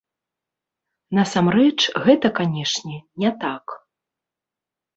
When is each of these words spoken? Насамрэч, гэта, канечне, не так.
Насамрэч, 1.17 1.75
гэта, 2.07 2.27
канечне, 2.41 2.97
не 3.25 3.29
так. 3.45 3.65